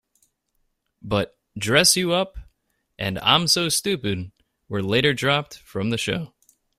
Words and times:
But 1.03 1.37
"Dress 1.55 1.95
You 1.95 2.11
Up" 2.13 2.35
and 2.97 3.19
"I'm 3.19 3.45
So 3.45 3.69
Stupid" 3.69 4.31
were 4.67 4.81
later 4.81 5.13
dropped 5.13 5.59
from 5.59 5.91
the 5.91 5.97
show. 5.99 6.33